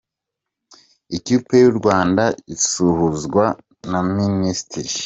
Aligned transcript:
Ikipe 1.17 1.53
y'u 1.63 1.73
Rwanda 1.79 2.23
isuhuzwa 2.53 3.45
na 3.89 3.99
Min. 4.13 4.35